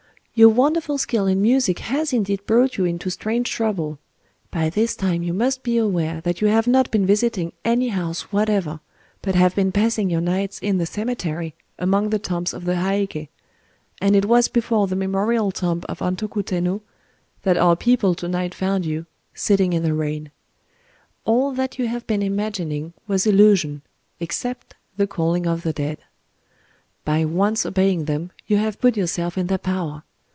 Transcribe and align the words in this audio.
Your 0.33 0.47
wonderful 0.49 0.97
skill 0.97 1.27
in 1.27 1.39
music 1.41 1.79
has 1.79 2.11
indeed 2.13 2.47
brought 2.47 2.77
you 2.77 2.85
into 2.85 3.11
strange 3.11 3.51
trouble. 3.51 3.99
By 4.49 4.69
this 4.71 4.95
time 4.95 5.21
you 5.21 5.33
must 5.33 5.61
be 5.61 5.77
aware 5.77 6.19
that 6.21 6.39
you 6.41 6.47
have 6.47 6.65
not 6.65 6.89
been 6.89 7.05
visiting 7.05 7.51
any 7.65 7.89
house 7.89 8.31
whatever, 8.31 8.79
but 9.21 9.35
have 9.35 9.53
been 9.53 9.73
passing 9.73 10.09
your 10.09 10.21
nights 10.21 10.57
in 10.57 10.77
the 10.79 10.85
cemetery, 10.87 11.53
among 11.77 12.09
the 12.09 12.17
tombs 12.17 12.53
of 12.55 12.63
the 12.65 12.75
Heiké;—and 12.75 14.15
it 14.15 14.25
was 14.25 14.47
before 14.47 14.87
the 14.87 14.95
memorial 14.95 15.51
tomb 15.51 15.83
of 15.89 15.99
Antoku 15.99 16.41
Tennō 16.41 16.81
that 17.43 17.57
our 17.57 17.75
people 17.75 18.15
to 18.15 18.27
night 18.27 18.55
found 18.55 18.83
you, 18.85 19.05
sitting 19.35 19.73
in 19.73 19.83
the 19.83 19.93
rain. 19.93 20.31
All 21.25 21.51
that 21.51 21.77
you 21.77 21.87
have 21.89 22.07
been 22.07 22.23
imagining 22.23 22.93
was 23.05 23.27
illusion—except 23.27 24.75
the 24.97 25.05
calling 25.07 25.45
of 25.45 25.61
the 25.63 25.73
dead. 25.73 25.99
By 27.05 27.25
once 27.25 27.63
obeying 27.65 28.05
them, 28.05 28.31
you 28.47 28.57
have 28.57 28.79
put 28.81 28.95
yourself 28.97 29.37
in 29.37 29.45
their 29.47 29.57
power. 29.59 30.01